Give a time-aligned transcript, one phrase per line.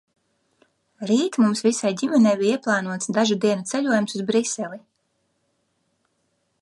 [1.09, 4.81] Rīt mums visai ģimenei bija ieplānots dažu dienu ceļojums uz Briseli.